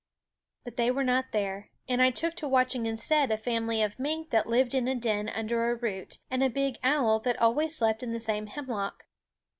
[0.63, 4.31] But they were not there; and I took to watching instead a family of mink
[4.31, 8.01] that lived in a den under a root, and a big owl that always slept
[8.01, 9.05] in the same hemlock.